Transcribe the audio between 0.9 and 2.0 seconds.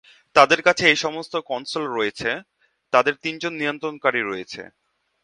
এই সমস্ত কনসোল